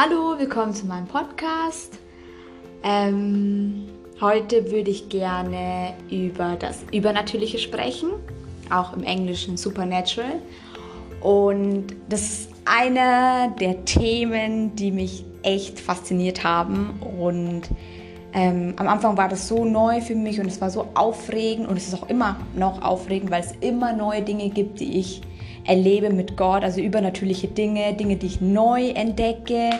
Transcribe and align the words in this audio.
Hallo, 0.00 0.38
willkommen 0.38 0.72
zu 0.74 0.86
meinem 0.86 1.08
Podcast. 1.08 1.98
Ähm, 2.84 3.88
heute 4.20 4.70
würde 4.70 4.92
ich 4.92 5.08
gerne 5.08 5.92
über 6.08 6.54
das 6.54 6.84
Übernatürliche 6.92 7.58
sprechen, 7.58 8.10
auch 8.70 8.92
im 8.92 9.02
Englischen 9.02 9.56
Supernatural. 9.56 10.34
Und 11.20 11.86
das 12.08 12.20
ist 12.20 12.50
eine 12.64 13.52
der 13.58 13.84
Themen, 13.86 14.76
die 14.76 14.92
mich 14.92 15.24
echt 15.42 15.80
fasziniert 15.80 16.44
haben. 16.44 17.00
Und 17.00 17.62
ähm, 18.34 18.74
am 18.76 18.86
Anfang 18.86 19.16
war 19.16 19.28
das 19.28 19.48
so 19.48 19.64
neu 19.64 20.00
für 20.00 20.14
mich 20.14 20.38
und 20.38 20.46
es 20.46 20.60
war 20.60 20.70
so 20.70 20.86
aufregend 20.94 21.66
und 21.66 21.76
es 21.76 21.88
ist 21.88 21.94
auch 22.00 22.08
immer 22.08 22.36
noch 22.54 22.82
aufregend, 22.82 23.32
weil 23.32 23.40
es 23.40 23.52
immer 23.62 23.92
neue 23.92 24.22
Dinge 24.22 24.48
gibt, 24.50 24.78
die 24.78 25.00
ich 25.00 25.22
erlebe 25.68 26.10
mit 26.10 26.36
Gott, 26.36 26.64
also 26.64 26.80
übernatürliche 26.80 27.46
Dinge, 27.46 27.92
Dinge, 27.94 28.16
die 28.16 28.26
ich 28.26 28.40
neu 28.40 28.88
entdecke, 28.88 29.70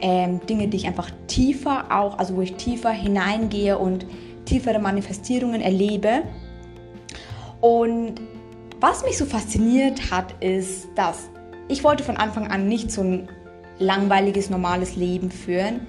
ähm, 0.00 0.40
Dinge, 0.48 0.68
die 0.68 0.76
ich 0.78 0.86
einfach 0.86 1.10
tiefer 1.26 1.86
auch, 1.90 2.18
also 2.18 2.36
wo 2.36 2.42
ich 2.42 2.54
tiefer 2.54 2.90
hineingehe 2.90 3.76
und 3.76 4.06
tiefere 4.44 4.78
Manifestierungen 4.78 5.60
erlebe. 5.60 6.22
Und 7.60 8.14
was 8.80 9.04
mich 9.04 9.18
so 9.18 9.26
fasziniert 9.26 10.10
hat, 10.10 10.34
ist, 10.40 10.88
dass 10.94 11.28
ich 11.68 11.84
wollte 11.84 12.04
von 12.04 12.16
Anfang 12.16 12.48
an 12.48 12.68
nicht 12.68 12.90
so 12.90 13.02
ein 13.02 13.28
langweiliges, 13.78 14.48
normales 14.50 14.96
Leben 14.96 15.30
führen. 15.30 15.86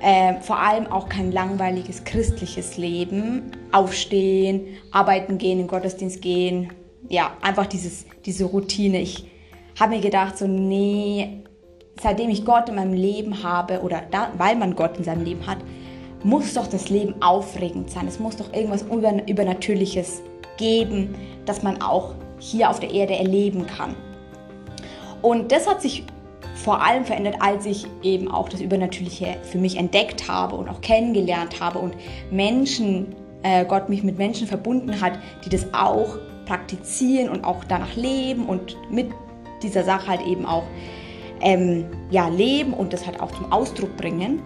Äh, 0.00 0.40
vor 0.40 0.58
allem 0.58 0.86
auch 0.86 1.08
kein 1.08 1.32
langweiliges 1.32 2.04
christliches 2.04 2.76
Leben. 2.76 3.50
Aufstehen, 3.72 4.66
arbeiten 4.90 5.38
gehen, 5.38 5.52
in 5.52 5.58
den 5.58 5.66
Gottesdienst 5.66 6.20
gehen, 6.22 6.70
ja, 7.08 7.32
einfach 7.40 7.66
dieses, 7.66 8.06
diese 8.24 8.44
Routine. 8.44 9.00
Ich 9.00 9.26
habe 9.78 9.96
mir 9.96 10.00
gedacht, 10.00 10.38
so, 10.38 10.46
nee, 10.46 11.42
seitdem 12.00 12.30
ich 12.30 12.44
Gott 12.44 12.68
in 12.68 12.76
meinem 12.76 12.94
Leben 12.94 13.42
habe 13.42 13.80
oder 13.82 14.02
da, 14.10 14.30
weil 14.36 14.56
man 14.56 14.74
Gott 14.74 14.96
in 14.98 15.04
seinem 15.04 15.24
Leben 15.24 15.46
hat, 15.46 15.58
muss 16.24 16.54
doch 16.54 16.66
das 16.66 16.88
Leben 16.88 17.20
aufregend 17.22 17.90
sein. 17.90 18.08
Es 18.08 18.18
muss 18.18 18.36
doch 18.36 18.52
irgendwas 18.52 18.82
Übernatürliches 18.82 20.22
geben, 20.56 21.14
das 21.44 21.62
man 21.62 21.80
auch 21.82 22.14
hier 22.38 22.70
auf 22.70 22.80
der 22.80 22.90
Erde 22.90 23.16
erleben 23.16 23.66
kann. 23.66 23.94
Und 25.22 25.52
das 25.52 25.68
hat 25.68 25.82
sich 25.82 26.04
vor 26.54 26.82
allem 26.82 27.04
verändert, 27.04 27.36
als 27.40 27.66
ich 27.66 27.86
eben 28.02 28.30
auch 28.30 28.48
das 28.48 28.60
Übernatürliche 28.60 29.36
für 29.42 29.58
mich 29.58 29.76
entdeckt 29.76 30.28
habe 30.28 30.56
und 30.56 30.68
auch 30.68 30.80
kennengelernt 30.80 31.60
habe 31.60 31.78
und 31.78 31.94
Menschen, 32.30 33.14
äh, 33.42 33.64
Gott 33.64 33.88
mich 33.88 34.02
mit 34.02 34.18
Menschen 34.18 34.46
verbunden 34.46 35.00
hat, 35.00 35.18
die 35.44 35.48
das 35.48 35.72
auch 35.72 36.16
praktizieren 36.46 37.28
und 37.28 37.44
auch 37.44 37.64
danach 37.64 37.94
leben 37.96 38.46
und 38.46 38.76
mit 38.90 39.10
dieser 39.62 39.84
Sache 39.84 40.08
halt 40.08 40.26
eben 40.26 40.46
auch 40.46 40.64
ähm, 41.40 41.84
ja, 42.10 42.28
leben 42.28 42.72
und 42.72 42.92
das 42.92 43.06
halt 43.06 43.20
auch 43.20 43.32
zum 43.32 43.52
Ausdruck 43.52 43.96
bringen. 43.96 44.42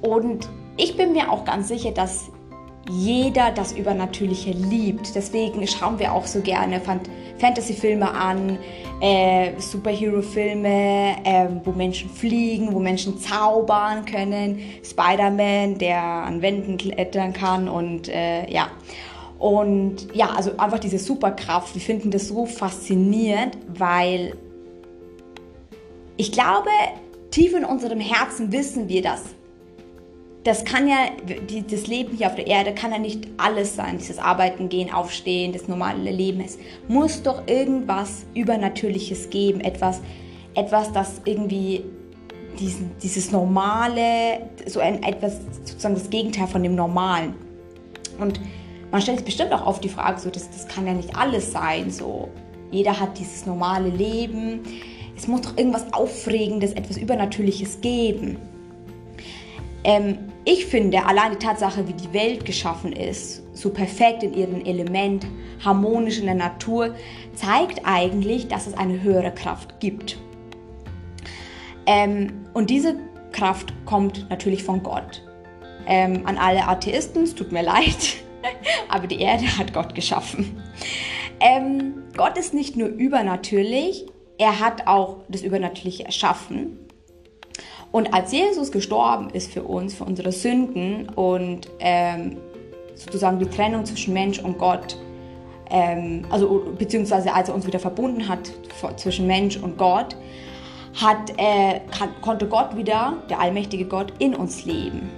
Und 0.00 0.48
ich 0.76 0.96
bin 0.96 1.12
mir 1.12 1.30
auch 1.30 1.44
ganz 1.44 1.68
sicher, 1.68 1.92
dass 1.92 2.30
jeder 2.90 3.52
das 3.52 3.72
Übernatürliche 3.72 4.50
liebt. 4.50 5.14
Deswegen 5.14 5.64
schauen 5.66 5.98
wir 5.98 6.12
auch 6.12 6.26
so 6.26 6.40
gerne 6.40 6.80
Fantasy-Filme 7.38 8.10
an, 8.10 8.58
äh, 9.00 9.52
Superhero-Filme, 9.58 11.16
äh, 11.24 11.46
wo 11.64 11.70
Menschen 11.72 12.10
fliegen, 12.10 12.72
wo 12.72 12.80
Menschen 12.80 13.18
zaubern 13.18 14.04
können. 14.04 14.58
Spider-Man, 14.84 15.78
der 15.78 16.02
an 16.02 16.42
Wänden 16.42 16.76
klettern 16.76 17.32
kann 17.32 17.68
und 17.68 18.08
äh, 18.08 18.50
ja. 18.50 18.68
Und 19.42 20.14
ja, 20.14 20.30
also 20.36 20.52
einfach 20.56 20.78
diese 20.78 21.00
Superkraft. 21.00 21.74
Wir 21.74 21.82
finden 21.82 22.12
das 22.12 22.28
so 22.28 22.46
faszinierend, 22.46 23.58
weil 23.76 24.36
ich 26.16 26.30
glaube, 26.30 26.70
tief 27.32 27.52
in 27.52 27.64
unserem 27.64 27.98
Herzen 27.98 28.52
wissen 28.52 28.88
wir 28.88 29.02
das. 29.02 29.22
Das 30.44 30.64
kann 30.64 30.86
ja, 30.86 31.08
das 31.68 31.88
Leben 31.88 32.16
hier 32.16 32.28
auf 32.28 32.36
der 32.36 32.46
Erde 32.46 32.72
kann 32.72 32.92
ja 32.92 32.98
nicht 32.98 33.26
alles 33.36 33.74
sein. 33.74 33.98
Dieses 33.98 34.20
Arbeiten, 34.20 34.68
Gehen, 34.68 34.92
Aufstehen, 34.92 35.52
das 35.52 35.66
normale 35.66 36.12
Leben. 36.12 36.40
Es 36.40 36.56
muss 36.86 37.20
doch 37.24 37.48
irgendwas 37.48 38.24
Übernatürliches 38.34 39.28
geben. 39.30 39.60
Etwas, 39.60 40.02
etwas 40.54 40.92
das 40.92 41.20
irgendwie 41.24 41.82
diesen, 42.60 42.92
dieses 43.02 43.32
Normale, 43.32 44.50
so 44.66 44.78
ein, 44.78 45.02
etwas, 45.02 45.40
sozusagen 45.64 45.94
das 45.94 46.10
Gegenteil 46.10 46.46
von 46.46 46.62
dem 46.62 46.76
Normalen. 46.76 47.34
Und 48.20 48.38
man 48.92 49.00
stellt 49.00 49.18
sich 49.18 49.24
bestimmt 49.24 49.52
auch 49.52 49.66
oft 49.66 49.82
die 49.82 49.88
Frage, 49.88 50.20
so, 50.20 50.30
das, 50.30 50.50
das 50.50 50.68
kann 50.68 50.86
ja 50.86 50.92
nicht 50.92 51.16
alles 51.16 51.50
sein. 51.50 51.90
So. 51.90 52.28
Jeder 52.70 53.00
hat 53.00 53.18
dieses 53.18 53.46
normale 53.46 53.88
Leben. 53.88 54.60
Es 55.16 55.26
muss 55.26 55.40
doch 55.40 55.56
irgendwas 55.56 55.92
Aufregendes, 55.92 56.72
etwas 56.72 56.98
Übernatürliches 56.98 57.80
geben. 57.80 58.36
Ähm, 59.84 60.18
ich 60.44 60.66
finde, 60.66 61.04
allein 61.06 61.32
die 61.32 61.38
Tatsache, 61.38 61.88
wie 61.88 61.94
die 61.94 62.12
Welt 62.12 62.44
geschaffen 62.44 62.92
ist, 62.92 63.42
so 63.54 63.70
perfekt 63.70 64.22
in 64.22 64.34
ihrem 64.34 64.64
Element, 64.64 65.26
harmonisch 65.64 66.18
in 66.18 66.26
der 66.26 66.34
Natur, 66.34 66.94
zeigt 67.34 67.80
eigentlich, 67.84 68.48
dass 68.48 68.66
es 68.66 68.74
eine 68.74 69.02
höhere 69.02 69.32
Kraft 69.32 69.80
gibt. 69.80 70.18
Ähm, 71.86 72.44
und 72.52 72.68
diese 72.68 72.96
Kraft 73.32 73.72
kommt 73.86 74.28
natürlich 74.28 74.62
von 74.64 74.82
Gott. 74.82 75.22
Ähm, 75.86 76.26
an 76.26 76.36
alle 76.36 76.68
Atheisten, 76.68 77.22
es 77.22 77.34
tut 77.34 77.52
mir 77.52 77.62
leid, 77.62 78.22
aber 78.88 79.06
die 79.06 79.20
Erde 79.20 79.44
hat 79.58 79.72
Gott 79.72 79.94
geschaffen. 79.94 80.62
Ähm, 81.40 82.04
Gott 82.16 82.38
ist 82.38 82.54
nicht 82.54 82.76
nur 82.76 82.88
übernatürlich, 82.88 84.06
er 84.38 84.60
hat 84.60 84.86
auch 84.86 85.18
das 85.28 85.42
Übernatürliche 85.42 86.04
erschaffen. 86.04 86.78
Und 87.90 88.14
als 88.14 88.32
Jesus 88.32 88.72
gestorben 88.72 89.30
ist 89.30 89.52
für 89.52 89.62
uns, 89.64 89.94
für 89.94 90.04
unsere 90.04 90.32
Sünden 90.32 91.08
und 91.10 91.68
ähm, 91.78 92.38
sozusagen 92.94 93.38
die 93.38 93.46
Trennung 93.46 93.84
zwischen 93.84 94.14
Mensch 94.14 94.38
und 94.38 94.58
Gott, 94.58 94.96
ähm, 95.70 96.24
also 96.30 96.74
beziehungsweise 96.78 97.34
als 97.34 97.48
er 97.48 97.54
uns 97.54 97.66
wieder 97.66 97.78
verbunden 97.78 98.28
hat 98.28 98.50
zwischen 98.96 99.26
Mensch 99.26 99.58
und 99.58 99.76
Gott, 99.76 100.16
hat, 101.00 101.32
äh, 101.38 101.80
konnte 102.20 102.46
Gott 102.46 102.76
wieder, 102.76 103.22
der 103.28 103.40
allmächtige 103.40 103.84
Gott, 103.84 104.12
in 104.18 104.34
uns 104.34 104.64
leben. 104.64 105.10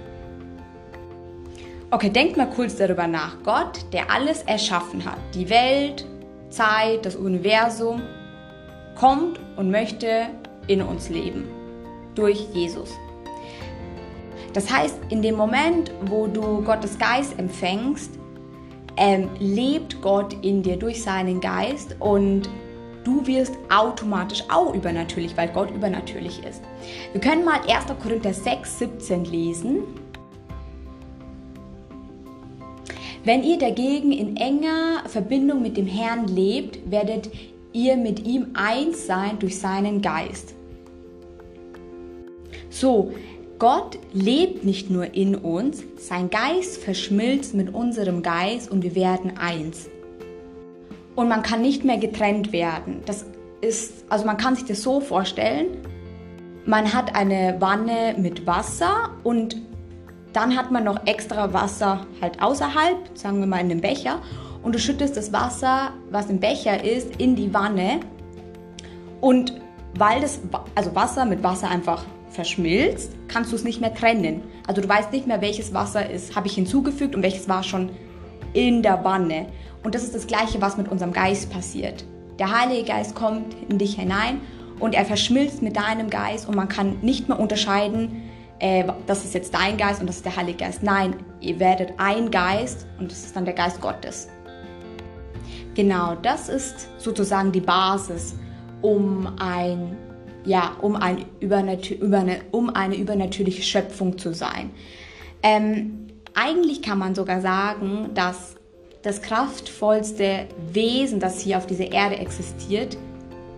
Okay, 1.91 2.09
denkt 2.09 2.35
mal 2.35 2.49
kurz 2.49 2.75
darüber 2.75 3.07
nach. 3.07 3.37
Gott, 3.43 3.85
der 3.93 4.09
alles 4.09 4.41
erschaffen 4.43 5.05
hat, 5.05 5.19
die 5.33 5.49
Welt, 5.49 6.05
Zeit, 6.49 7.05
das 7.05 7.15
Universum, 7.15 8.01
kommt 8.95 9.39
und 9.55 9.69
möchte 9.69 10.27
in 10.67 10.81
uns 10.81 11.09
leben. 11.09 11.47
Durch 12.15 12.47
Jesus. 12.53 12.91
Das 14.53 14.71
heißt, 14.73 14.97
in 15.09 15.21
dem 15.21 15.35
Moment, 15.35 15.91
wo 16.05 16.27
du 16.27 16.63
Gottes 16.63 16.97
Geist 16.97 17.37
empfängst, 17.37 18.11
ähm, 18.97 19.29
lebt 19.39 20.01
Gott 20.01 20.33
in 20.43 20.63
dir 20.63 20.77
durch 20.77 21.03
seinen 21.03 21.41
Geist 21.41 21.97
und 21.99 22.49
du 23.03 23.27
wirst 23.27 23.53
automatisch 23.69 24.43
auch 24.49 24.73
übernatürlich, 24.73 25.35
weil 25.35 25.49
Gott 25.49 25.69
übernatürlich 25.71 26.41
ist. 26.43 26.61
Wir 27.11 27.21
können 27.21 27.43
mal 27.45 27.59
1. 27.67 27.85
Korinther 28.01 28.33
6, 28.33 28.79
17 28.79 29.25
lesen. 29.25 29.83
Wenn 33.25 33.43
ihr 33.43 33.57
dagegen 33.57 34.11
in 34.11 34.37
enger 34.37 35.01
Verbindung 35.07 35.63
mit 35.63 35.77
dem 35.77 35.87
Herrn 35.87 36.27
lebt, 36.27 36.91
werdet 36.91 37.31
ihr 37.73 37.97
mit 37.97 38.23
ihm 38.23 38.49
eins 38.53 39.07
sein 39.07 39.39
durch 39.39 39.59
seinen 39.59 40.03
Geist. 40.03 40.53
So, 42.69 43.13
Gott 43.57 43.97
lebt 44.13 44.63
nicht 44.63 44.91
nur 44.91 45.15
in 45.15 45.33
uns, 45.33 45.83
sein 45.97 46.29
Geist 46.29 46.77
verschmilzt 46.77 47.55
mit 47.55 47.73
unserem 47.73 48.21
Geist 48.21 48.69
und 48.69 48.83
wir 48.83 48.93
werden 48.93 49.37
eins. 49.37 49.89
Und 51.15 51.27
man 51.27 51.41
kann 51.41 51.63
nicht 51.63 51.83
mehr 51.83 51.97
getrennt 51.97 52.53
werden. 52.53 53.01
Das 53.07 53.25
ist, 53.59 54.05
also 54.07 54.25
man 54.25 54.37
kann 54.37 54.55
sich 54.55 54.65
das 54.65 54.83
so 54.83 54.99
vorstellen, 54.99 55.65
man 56.67 56.93
hat 56.93 57.15
eine 57.15 57.55
Wanne 57.59 58.13
mit 58.19 58.45
Wasser 58.45 59.09
und 59.23 59.57
dann 60.35 60.57
hat 60.57 60.69
man 60.69 60.83
noch 60.83 61.05
extra 61.05 61.53
Wasser 61.53 62.05
halt 62.21 62.41
außerhalb, 62.41 62.97
sagen 63.13 63.39
wir 63.39 63.47
mal 63.47 63.61
in 63.61 63.69
dem 63.69 63.79
Becher. 63.79 64.19
Und 64.63 64.75
du 64.75 64.79
schüttest 64.79 65.15
das 65.15 65.31
Wasser, 65.31 65.93
was 66.11 66.29
im 66.29 66.41
Becher 66.41 66.83
ist, 66.83 67.15
in 67.17 67.37
die 67.37 67.53
Wanne. 67.53 68.01
Und 69.21 69.53
weil 69.97 70.19
das 70.19 70.41
also 70.75 70.93
Wasser 70.93 71.23
mit 71.23 71.41
Wasser 71.41 71.69
einfach 71.69 72.03
verschmilzt, 72.31 73.13
kannst 73.29 73.53
du 73.53 73.55
es 73.55 73.63
nicht 73.63 73.79
mehr 73.79 73.93
trennen. 73.93 74.43
Also 74.67 74.81
du 74.81 74.89
weißt 74.89 75.13
nicht 75.13 75.25
mehr, 75.25 75.39
welches 75.39 75.73
Wasser 75.73 76.09
ist, 76.09 76.35
habe 76.35 76.47
ich 76.47 76.55
hinzugefügt 76.55 77.15
und 77.15 77.23
welches 77.23 77.47
war 77.47 77.63
schon 77.63 77.91
in 78.51 78.83
der 78.83 79.05
Wanne. 79.05 79.45
Und 79.83 79.95
das 79.95 80.03
ist 80.03 80.15
das 80.15 80.27
Gleiche, 80.27 80.59
was 80.59 80.75
mit 80.75 80.89
unserem 80.89 81.13
Geist 81.13 81.49
passiert. 81.49 82.03
Der 82.39 82.51
Heilige 82.51 82.83
Geist 82.83 83.15
kommt 83.15 83.55
in 83.69 83.77
dich 83.77 83.95
hinein 83.95 84.41
und 84.81 84.95
er 84.95 85.05
verschmilzt 85.05 85.61
mit 85.61 85.77
deinem 85.77 86.09
Geist 86.09 86.49
und 86.49 86.57
man 86.57 86.67
kann 86.67 86.97
nicht 87.01 87.29
mehr 87.29 87.39
unterscheiden, 87.39 88.24
äh, 88.59 88.85
das 89.07 89.25
ist 89.25 89.33
jetzt 89.33 89.53
dein 89.53 89.77
Geist 89.77 90.01
und 90.01 90.07
das 90.07 90.17
ist 90.17 90.25
der 90.25 90.35
Heilige 90.35 90.59
Geist. 90.59 90.83
Nein, 90.83 91.15
ihr 91.41 91.59
werdet 91.59 91.93
ein 91.97 92.31
Geist 92.31 92.87
und 92.99 93.11
das 93.11 93.25
ist 93.25 93.35
dann 93.35 93.45
der 93.45 93.53
Geist 93.53 93.81
Gottes. 93.81 94.29
Genau, 95.73 96.15
das 96.15 96.47
ist 96.47 96.89
sozusagen 96.97 97.51
die 97.51 97.59
Basis, 97.59 98.35
um 98.81 99.27
ein 99.39 99.97
ja, 100.45 100.75
um, 100.81 100.95
ein 100.95 101.25
übernatür 101.39 101.97
über 101.97 102.19
eine, 102.19 102.39
um 102.51 102.69
eine 102.69 102.95
übernatürliche 102.95 103.63
Schöpfung 103.63 104.17
zu 104.17 104.33
sein. 104.33 104.69
Ähm, 105.41 106.07
eigentlich 106.35 106.81
kann 106.81 106.99
man 106.99 107.15
sogar 107.15 107.41
sagen, 107.41 108.11
dass 108.13 108.55
das 109.01 109.21
kraftvollste 109.21 110.47
Wesen, 110.71 111.19
das 111.19 111.39
hier 111.39 111.57
auf 111.57 111.65
dieser 111.67 111.91
Erde 111.91 112.17
existiert, 112.17 112.97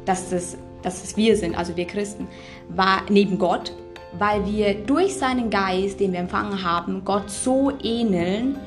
dass 0.06 0.30
das, 0.30 0.58
dass 0.84 1.02
das 1.02 1.18
wir 1.18 1.36
sind, 1.38 1.58
also 1.58 1.76
wir 1.76 1.86
Christen, 1.86 2.28
war 2.70 3.04
neben 3.10 3.38
Gott, 3.38 3.74
weil 4.20 4.46
wir 4.46 4.74
durch 4.74 5.16
seinen 5.16 5.50
Geist, 5.50 6.00
den 6.00 6.14
wir 6.14 6.20
empfangen 6.20 6.64
haben, 6.64 7.04
Gott 7.06 7.30
so 7.30 7.72
ähneln. 7.84 8.58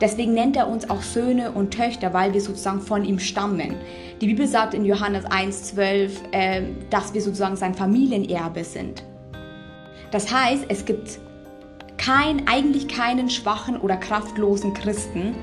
Deswegen 0.00 0.32
nennt 0.32 0.56
er 0.56 0.68
uns 0.68 0.88
auch 0.88 1.02
Söhne 1.02 1.52
und 1.52 1.72
Töchter, 1.72 2.14
weil 2.14 2.32
wir 2.32 2.40
sozusagen 2.40 2.80
von 2.80 3.04
ihm 3.04 3.18
stammen. 3.18 3.74
Die 4.20 4.26
Bibel 4.26 4.46
sagt 4.46 4.74
in 4.74 4.84
Johannes 4.84 5.26
1,12, 5.26 6.10
äh, 6.32 6.62
dass 6.88 7.12
wir 7.12 7.20
sozusagen 7.20 7.56
sein 7.56 7.74
Familienerbe 7.74 8.64
sind. 8.64 9.04
Das 10.10 10.32
heißt, 10.32 10.64
es 10.68 10.84
gibt 10.84 11.20
kein, 11.98 12.48
eigentlich 12.48 12.88
keinen 12.88 13.28
schwachen 13.28 13.76
oder 13.76 13.96
kraftlosen 13.96 14.72
Christen. 14.72 15.34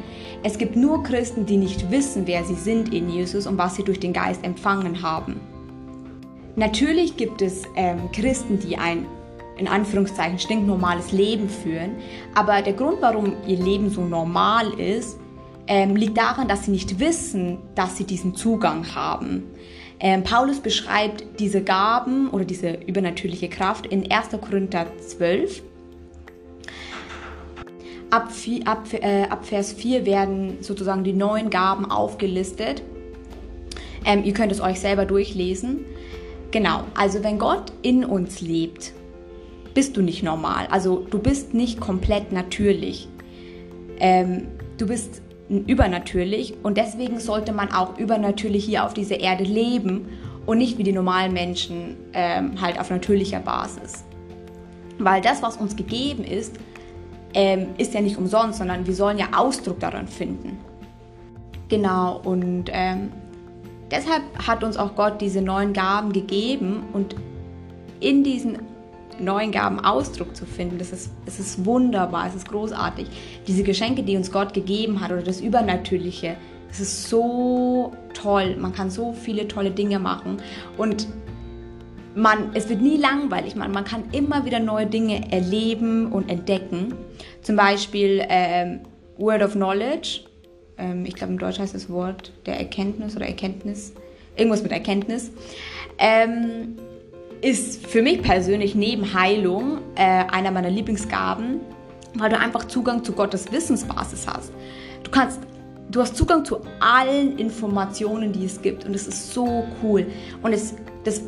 Es 0.43 0.57
gibt 0.57 0.75
nur 0.75 1.03
Christen, 1.03 1.45
die 1.45 1.57
nicht 1.57 1.91
wissen, 1.91 2.25
wer 2.25 2.43
sie 2.43 2.55
sind 2.55 2.93
in 2.93 3.09
Jesus 3.09 3.45
und 3.45 3.57
was 3.57 3.75
sie 3.75 3.83
durch 3.83 3.99
den 3.99 4.13
Geist 4.13 4.43
empfangen 4.43 5.03
haben. 5.03 5.39
Natürlich 6.55 7.15
gibt 7.17 7.43
es 7.43 7.63
ähm, 7.75 8.11
Christen, 8.11 8.59
die 8.59 8.77
ein 8.77 9.05
in 9.57 9.67
Anführungszeichen 9.67 10.39
stinknormales 10.39 11.11
Leben 11.11 11.49
führen, 11.49 11.95
aber 12.35 12.61
der 12.61 12.73
Grund, 12.73 12.97
warum 13.01 13.33
ihr 13.47 13.57
Leben 13.57 13.89
so 13.89 14.01
normal 14.01 14.79
ist, 14.79 15.19
ähm, 15.67 15.95
liegt 15.95 16.17
daran, 16.17 16.47
dass 16.47 16.65
sie 16.65 16.71
nicht 16.71 16.99
wissen, 16.99 17.57
dass 17.75 17.97
sie 17.97 18.05
diesen 18.05 18.35
Zugang 18.35 18.95
haben. 18.95 19.43
Ähm, 19.99 20.23
Paulus 20.23 20.59
beschreibt 20.59 21.39
diese 21.39 21.63
Gaben 21.63 22.29
oder 22.29 22.45
diese 22.45 22.73
übernatürliche 22.85 23.49
Kraft 23.49 23.87
in 23.87 24.11
1. 24.11 24.29
Korinther 24.39 24.85
12 24.99 25.63
Ab, 28.09 28.29
ab, 28.63 28.87
äh, 28.93 29.23
ab 29.23 29.45
Vers 29.45 29.73
4 29.73 30.05
werden 30.05 30.59
sozusagen 30.61 31.03
die 31.03 31.11
neuen 31.11 31.49
Gaben 31.49 31.91
aufgelistet. 31.91 32.81
Ähm, 34.05 34.23
ihr 34.23 34.33
könnt 34.33 34.53
es 34.53 34.61
euch 34.61 34.79
selber 34.79 35.05
durchlesen. 35.05 35.83
Genau, 36.51 36.85
also 36.95 37.21
wenn 37.25 37.37
Gott 37.37 37.73
in 37.81 38.05
uns 38.05 38.39
lebt, 38.39 38.93
bist 39.77 39.95
du 39.95 40.01
nicht 40.01 40.23
normal. 40.23 40.65
Also 40.71 41.05
du 41.07 41.19
bist 41.19 41.53
nicht 41.53 41.79
komplett 41.79 42.31
natürlich. 42.31 43.07
Ähm, 43.99 44.47
du 44.79 44.87
bist 44.87 45.21
übernatürlich 45.49 46.55
und 46.63 46.77
deswegen 46.77 47.19
sollte 47.19 47.53
man 47.53 47.71
auch 47.71 47.99
übernatürlich 47.99 48.65
hier 48.65 48.85
auf 48.85 48.95
dieser 48.95 49.19
Erde 49.19 49.43
leben 49.43 50.07
und 50.47 50.57
nicht 50.57 50.79
wie 50.79 50.83
die 50.83 50.93
normalen 50.93 51.31
Menschen 51.31 51.95
ähm, 52.13 52.59
halt 52.59 52.79
auf 52.79 52.89
natürlicher 52.89 53.39
Basis. 53.39 54.03
Weil 54.97 55.21
das, 55.21 55.43
was 55.43 55.57
uns 55.57 55.75
gegeben 55.75 56.23
ist, 56.23 56.55
ähm, 57.35 57.67
ist 57.77 57.93
ja 57.93 58.01
nicht 58.01 58.17
umsonst, 58.17 58.57
sondern 58.57 58.87
wir 58.87 58.95
sollen 58.95 59.19
ja 59.19 59.27
Ausdruck 59.35 59.79
daran 59.79 60.07
finden. 60.07 60.57
Genau, 61.69 62.19
und 62.23 62.71
ähm, 62.73 63.11
deshalb 63.91 64.23
hat 64.39 64.63
uns 64.63 64.75
auch 64.75 64.95
Gott 64.95 65.21
diese 65.21 65.43
neuen 65.43 65.73
Gaben 65.73 66.13
gegeben 66.13 66.81
und 66.93 67.15
in 67.99 68.23
diesen 68.23 68.57
neuen 69.19 69.51
Gaben 69.51 69.79
Ausdruck 69.79 70.35
zu 70.35 70.45
finden, 70.45 70.77
das 70.77 70.91
ist, 70.91 71.11
das 71.25 71.39
ist 71.39 71.65
wunderbar, 71.65 72.27
es 72.27 72.35
ist 72.35 72.49
großartig. 72.49 73.07
Diese 73.47 73.63
Geschenke, 73.63 74.03
die 74.03 74.15
uns 74.15 74.31
Gott 74.31 74.53
gegeben 74.53 75.01
hat 75.01 75.11
oder 75.11 75.23
das 75.23 75.41
Übernatürliche, 75.41 76.37
das 76.67 76.79
ist 76.79 77.09
so 77.09 77.93
toll. 78.13 78.55
Man 78.57 78.73
kann 78.73 78.89
so 78.89 79.13
viele 79.13 79.47
tolle 79.47 79.71
Dinge 79.71 79.99
machen 79.99 80.37
und 80.77 81.07
man, 82.15 82.51
es 82.55 82.67
wird 82.67 82.81
nie 82.81 82.97
langweilig, 82.97 83.55
man, 83.55 83.71
man 83.71 83.83
kann 83.83 84.05
immer 84.11 84.43
wieder 84.43 84.59
neue 84.59 84.87
Dinge 84.87 85.31
erleben 85.31 86.11
und 86.11 86.29
entdecken. 86.29 86.95
Zum 87.43 87.55
Beispiel 87.55 88.23
ähm, 88.27 88.79
Word 89.17 89.43
of 89.43 89.53
Knowledge, 89.53 90.21
ähm, 90.77 91.05
ich 91.05 91.15
glaube 91.15 91.33
im 91.33 91.39
Deutsch 91.39 91.59
heißt 91.59 91.75
das 91.75 91.89
Wort 91.89 92.33
der 92.45 92.57
Erkenntnis 92.57 93.15
oder 93.15 93.27
Erkenntnis, 93.27 93.93
irgendwas 94.35 94.63
mit 94.63 94.71
Erkenntnis, 94.71 95.31
ähm, 95.99 96.77
ist 97.41 97.85
für 97.87 98.01
mich 98.01 98.21
persönlich 98.21 98.75
neben 98.75 99.13
Heilung 99.13 99.79
äh, 99.95 100.01
einer 100.01 100.51
meiner 100.51 100.69
Lieblingsgaben, 100.69 101.61
weil 102.15 102.29
du 102.29 102.39
einfach 102.39 102.65
Zugang 102.65 103.03
zu 103.03 103.13
Gottes 103.13 103.51
Wissensbasis 103.51 104.25
hast. 104.27 104.51
Du 105.03 105.11
kannst 105.11 105.39
du 105.89 106.01
hast 106.01 106.15
Zugang 106.15 106.45
zu 106.45 106.57
allen 106.79 107.37
Informationen, 107.37 108.31
die 108.31 108.45
es 108.45 108.61
gibt 108.61 108.85
und 108.85 108.93
es 108.95 109.07
ist 109.07 109.33
so 109.33 109.63
cool 109.81 110.05
und 110.41 110.53
es 110.53 110.75
das 111.03 111.21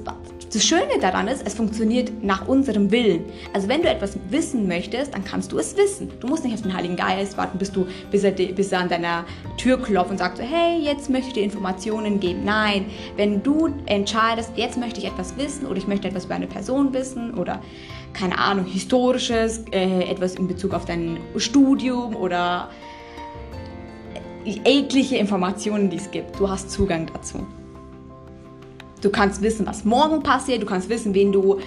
das 0.54 0.66
Schöne 0.66 1.00
daran 1.00 1.28
ist, 1.28 1.46
es 1.46 1.54
funktioniert 1.54 2.24
nach 2.24 2.48
unserem 2.48 2.90
Willen. 2.90 3.26
Also 3.54 3.68
wenn 3.68 3.84
du 3.84 3.90
etwas 3.90 4.18
wissen 4.30 4.68
möchtest, 4.68 5.14
dann 5.14 5.24
kannst 5.24 5.52
du 5.52 5.60
es 5.60 5.78
wissen. 5.78 6.10
Du 6.20 6.28
musst 6.28 6.44
nicht 6.44 6.56
auf 6.56 6.62
den 6.64 6.74
Heiligen 6.74 6.96
Geist 6.96 7.38
warten, 7.38 7.60
bis, 7.60 7.72
du, 7.72 7.86
bis, 8.10 8.24
er, 8.24 8.32
bis 8.32 8.72
er 8.72 8.80
an 8.80 8.90
deiner 8.90 9.26
Tür 9.58 9.80
klopft 9.80 10.10
und 10.10 10.18
sagt 10.18 10.38
so, 10.38 10.44
hey, 10.44 10.80
jetzt 10.82 11.10
möchte 11.10 11.28
ich 11.28 11.34
dir 11.34 11.44
Informationen 11.44 12.20
geben. 12.20 12.46
Nein, 12.46 12.86
wenn 13.16 13.44
du 13.44 13.70
entscheidest, 13.86 14.52
jetzt 14.56 14.78
möchte 14.78 15.00
ich 15.00 15.06
etwas 15.06 15.38
wissen 15.38 15.68
oder 15.68 15.78
ich 15.78 15.88
möchte 15.88 16.08
etwas 16.08 16.26
über 16.26 16.36
eine 16.36 16.48
Person 16.48 16.94
wissen 16.94 17.36
oder 17.36 17.62
keine 18.14 18.40
Ahnung, 18.40 18.66
historisches, 18.66 19.66
äh, 19.72 20.10
etwas 20.10 20.34
in 20.34 20.48
Bezug 20.48 20.74
auf 20.74 20.86
dein 20.86 21.20
Studium 21.38 22.16
oder 22.16 22.70
jegliche 24.46 25.18
Informationen, 25.18 25.90
die 25.90 25.98
es 25.98 26.12
gibt. 26.12 26.40
Du 26.40 26.50
hast 26.50 26.72
Zugang 26.72 27.08
dazu. 27.14 27.46
Du 29.02 29.10
kannst 29.10 29.42
wissen, 29.42 29.66
was 29.66 29.86
morgen 29.86 30.24
passiert, 30.24 30.62
du 30.62 30.66
kannst 30.66 30.90
wissen, 30.90 31.14
wen 31.14 31.32
du, 31.32 31.60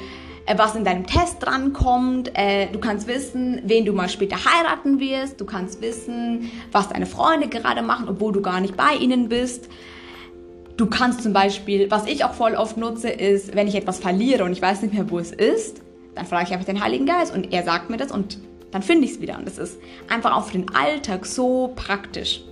äh, 0.44 0.58
was 0.58 0.74
in 0.74 0.84
deinem 0.84 1.06
Test 1.06 1.36
drankommt, 1.40 2.30
äh, 2.34 2.66
du 2.70 2.78
kannst 2.78 3.06
wissen, 3.08 3.62
wen 3.64 3.84
du 3.84 3.92
mal 3.92 4.08
später 4.08 4.36
heiraten 4.36 5.00
wirst, 5.00 5.40
du 5.40 5.46
kannst 5.46 5.80
wissen, 5.80 6.50
was 6.72 6.88
deine 6.90 7.06
Freunde 7.06 7.48
gerade 7.48 7.82
machen, 7.82 8.08
obwohl 8.08 8.32
du 8.32 8.42
gar 8.42 8.60
nicht 8.60 8.76
bei 8.76 8.94
ihnen 9.00 9.28
bist. 9.28 9.68
Du 10.76 10.86
kannst 10.86 11.22
zum 11.22 11.32
Beispiel, 11.32 11.90
was 11.90 12.06
ich 12.06 12.24
auch 12.24 12.34
voll 12.34 12.54
oft 12.54 12.76
nutze, 12.76 13.08
ist, 13.08 13.54
wenn 13.54 13.66
ich 13.66 13.76
etwas 13.76 13.98
verliere 13.98 14.44
und 14.44 14.52
ich 14.52 14.60
weiß 14.60 14.82
nicht 14.82 14.92
mehr, 14.92 15.10
wo 15.10 15.18
es 15.18 15.32
ist, 15.32 15.80
dann 16.14 16.26
frage 16.26 16.44
ich 16.48 16.52
einfach 16.52 16.66
den 16.66 16.82
Heiligen 16.82 17.06
Geist 17.06 17.34
und 17.34 17.52
er 17.52 17.62
sagt 17.62 17.88
mir 17.88 17.96
das 17.96 18.12
und 18.12 18.38
dann 18.72 18.82
finde 18.82 19.06
ich 19.06 19.12
es 19.12 19.20
wieder. 19.20 19.38
Und 19.38 19.46
das 19.46 19.58
ist 19.58 19.78
einfach 20.08 20.36
auch 20.36 20.46
für 20.46 20.52
den 20.52 20.74
Alltag 20.74 21.24
so 21.24 21.72
praktisch. 21.76 22.42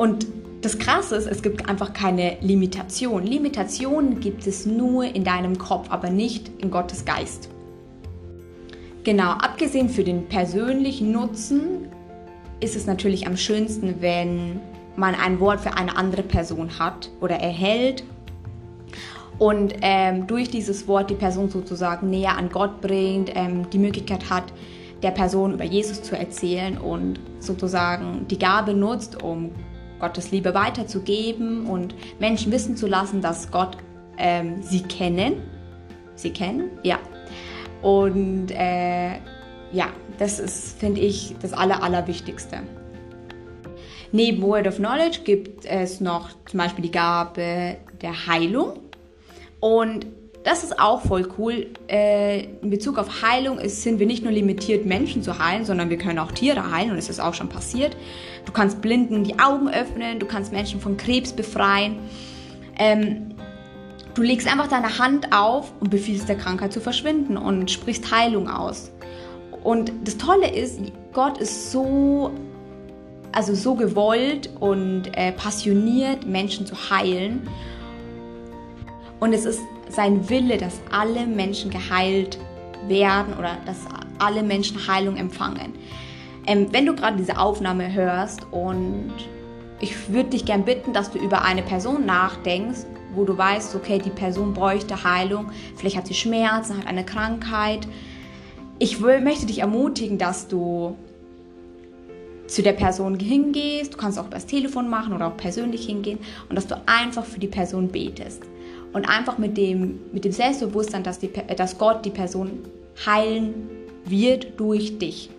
Und 0.00 0.26
das 0.62 0.78
Krasse 0.78 1.14
ist, 1.14 1.26
es 1.26 1.42
gibt 1.42 1.68
einfach 1.68 1.92
keine 1.92 2.38
Limitation. 2.40 3.22
Limitationen 3.22 4.18
gibt 4.18 4.46
es 4.46 4.64
nur 4.64 5.04
in 5.04 5.24
deinem 5.24 5.58
Kopf, 5.58 5.88
aber 5.90 6.08
nicht 6.08 6.50
in 6.56 6.70
Gottes 6.70 7.04
Geist. 7.04 7.50
Genau, 9.04 9.32
abgesehen 9.32 9.90
für 9.90 10.02
den 10.02 10.26
persönlichen 10.26 11.12
Nutzen 11.12 11.90
ist 12.60 12.76
es 12.76 12.86
natürlich 12.86 13.26
am 13.26 13.36
schönsten, 13.36 13.96
wenn 14.00 14.60
man 14.96 15.14
ein 15.14 15.38
Wort 15.38 15.60
für 15.60 15.74
eine 15.74 15.94
andere 15.98 16.22
Person 16.22 16.78
hat 16.78 17.10
oder 17.20 17.36
erhält 17.36 18.02
und 19.38 19.74
ähm, 19.82 20.26
durch 20.26 20.48
dieses 20.48 20.88
Wort 20.88 21.10
die 21.10 21.14
Person 21.14 21.50
sozusagen 21.50 22.08
näher 22.08 22.38
an 22.38 22.48
Gott 22.48 22.80
bringt, 22.80 23.32
ähm, 23.34 23.68
die 23.68 23.78
Möglichkeit 23.78 24.30
hat, 24.30 24.44
der 25.02 25.10
Person 25.10 25.52
über 25.52 25.64
Jesus 25.64 26.02
zu 26.02 26.16
erzählen 26.16 26.78
und 26.78 27.20
sozusagen 27.38 28.26
die 28.28 28.38
Gabe 28.38 28.72
nutzt, 28.72 29.22
um 29.22 29.50
Gottes 30.00 30.30
Liebe 30.30 30.54
weiterzugeben 30.54 31.66
und 31.66 31.94
Menschen 32.18 32.50
wissen 32.52 32.76
zu 32.76 32.86
lassen, 32.86 33.20
dass 33.20 33.50
Gott 33.50 33.76
ähm, 34.18 34.62
sie 34.62 34.82
kennen. 34.82 35.42
Sie 36.14 36.32
kennen, 36.32 36.70
ja. 36.82 36.98
Und 37.82 38.50
äh, 38.50 39.12
ja, 39.72 39.88
das 40.18 40.38
ist, 40.38 40.78
finde 40.78 41.00
ich, 41.00 41.34
das 41.40 41.52
Aller, 41.52 41.82
Allerwichtigste. 41.82 42.58
Neben 44.12 44.42
Word 44.42 44.66
of 44.66 44.76
Knowledge 44.76 45.20
gibt 45.24 45.64
es 45.64 46.00
noch 46.00 46.30
zum 46.46 46.58
Beispiel 46.58 46.82
die 46.82 46.90
Gabe 46.90 47.76
der 48.02 48.26
Heilung. 48.26 48.80
Und 49.60 50.06
das 50.42 50.64
ist 50.64 50.80
auch 50.80 51.02
voll 51.02 51.28
cool. 51.38 51.66
Äh, 51.88 52.44
in 52.62 52.70
Bezug 52.70 52.98
auf 52.98 53.22
Heilung 53.22 53.58
sind 53.68 53.98
wir 53.98 54.06
nicht 54.06 54.22
nur 54.22 54.32
limitiert, 54.32 54.86
Menschen 54.86 55.22
zu 55.22 55.38
heilen, 55.38 55.64
sondern 55.64 55.90
wir 55.90 55.98
können 55.98 56.18
auch 56.18 56.32
Tiere 56.32 56.70
heilen 56.70 56.92
und 56.92 56.98
es 56.98 57.10
ist 57.10 57.20
auch 57.20 57.34
schon 57.34 57.48
passiert. 57.48 57.96
Du 58.46 58.52
kannst 58.52 58.80
Blinden 58.80 59.22
die 59.24 59.38
Augen 59.38 59.68
öffnen, 59.68 60.18
du 60.18 60.26
kannst 60.26 60.52
Menschen 60.52 60.80
von 60.80 60.96
Krebs 60.96 61.32
befreien. 61.32 61.98
Ähm, 62.78 63.34
du 64.14 64.22
legst 64.22 64.50
einfach 64.50 64.68
deine 64.68 64.98
Hand 64.98 65.30
auf 65.32 65.72
und 65.80 65.90
befiehlst 65.90 66.28
der 66.28 66.36
Krankheit 66.36 66.72
zu 66.72 66.80
verschwinden 66.80 67.36
und 67.36 67.70
sprichst 67.70 68.10
Heilung 68.10 68.48
aus. 68.48 68.90
Und 69.62 69.92
das 70.04 70.16
Tolle 70.16 70.50
ist, 70.50 70.80
Gott 71.12 71.36
ist 71.36 71.70
so, 71.70 72.30
also 73.32 73.54
so 73.54 73.74
gewollt 73.74 74.48
und 74.58 75.02
äh, 75.12 75.32
passioniert, 75.32 76.26
Menschen 76.26 76.64
zu 76.64 76.74
heilen. 76.88 77.46
Und 79.20 79.34
es 79.34 79.44
ist 79.44 79.60
sein 79.90 80.28
Wille, 80.28 80.56
dass 80.56 80.80
alle 80.90 81.26
Menschen 81.26 81.70
geheilt 81.70 82.38
werden 82.86 83.34
oder 83.38 83.56
dass 83.66 83.78
alle 84.18 84.42
Menschen 84.42 84.86
Heilung 84.86 85.16
empfangen. 85.16 85.74
Ähm, 86.46 86.68
wenn 86.70 86.86
du 86.86 86.94
gerade 86.94 87.16
diese 87.16 87.38
Aufnahme 87.38 87.92
hörst 87.92 88.40
und 88.50 89.12
ich 89.80 90.10
würde 90.10 90.30
dich 90.30 90.44
gern 90.44 90.64
bitten, 90.64 90.92
dass 90.92 91.10
du 91.10 91.18
über 91.18 91.42
eine 91.42 91.62
Person 91.62 92.06
nachdenkst 92.06 92.86
wo 93.14 93.24
du 93.24 93.36
weißt, 93.36 93.74
okay, 93.74 93.98
die 93.98 94.10
Person 94.10 94.54
bräuchte 94.54 95.04
Heilung, 95.04 95.50
vielleicht 95.76 95.96
hat 95.96 96.06
sie 96.06 96.14
Schmerzen, 96.14 96.78
hat 96.78 96.86
eine 96.86 97.04
Krankheit. 97.04 97.86
Ich 98.78 99.02
will, 99.02 99.20
möchte 99.20 99.46
dich 99.46 99.60
ermutigen, 99.60 100.18
dass 100.18 100.48
du 100.48 100.96
zu 102.46 102.62
der 102.62 102.72
Person 102.72 103.18
hingehst, 103.18 103.94
du 103.94 103.96
kannst 103.96 104.18
auch 104.18 104.28
das 104.28 104.46
Telefon 104.46 104.88
machen 104.88 105.12
oder 105.12 105.28
auch 105.28 105.36
persönlich 105.36 105.86
hingehen 105.86 106.18
und 106.48 106.56
dass 106.56 106.66
du 106.66 106.80
einfach 106.86 107.24
für 107.24 107.38
die 107.38 107.46
Person 107.46 107.88
betest. 107.88 108.42
Und 108.92 109.08
einfach 109.08 109.38
mit 109.38 109.56
dem, 109.56 110.00
mit 110.12 110.24
dem 110.24 110.32
Selbstbewusstsein, 110.32 111.02
dass, 111.02 111.18
die, 111.18 111.30
dass 111.56 111.78
Gott 111.78 112.04
die 112.04 112.10
Person 112.10 112.60
heilen 113.06 113.54
wird 114.04 114.58
durch 114.58 114.98
dich. 114.98 115.30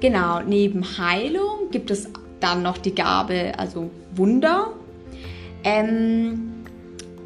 Genau, 0.00 0.40
neben 0.40 0.98
Heilung 0.98 1.70
gibt 1.70 1.90
es 1.90 2.08
dann 2.40 2.62
noch 2.62 2.78
die 2.78 2.94
Gabe, 2.94 3.52
also 3.56 3.90
Wunder. 4.16 4.72
Ähm, 5.62 6.52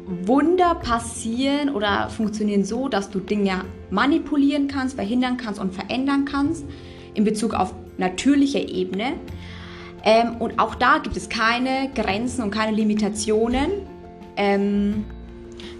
Wunder 0.05 0.75
passieren 0.75 1.69
oder 1.69 2.09
funktionieren 2.09 2.63
so, 2.63 2.87
dass 2.87 3.09
du 3.09 3.19
Dinge 3.19 3.65
manipulieren 3.89 4.67
kannst, 4.67 4.95
verhindern 4.95 5.37
kannst 5.37 5.59
und 5.59 5.73
verändern 5.73 6.25
kannst 6.25 6.65
in 7.13 7.23
Bezug 7.23 7.53
auf 7.53 7.73
natürliche 7.97 8.59
Ebene. 8.59 9.13
Ähm, 10.03 10.37
und 10.39 10.59
auch 10.59 10.75
da 10.75 10.99
gibt 10.99 11.17
es 11.17 11.27
keine 11.29 11.89
Grenzen 11.93 12.43
und 12.43 12.51
keine 12.51 12.75
Limitationen. 12.75 13.86
Ähm, 14.37 15.05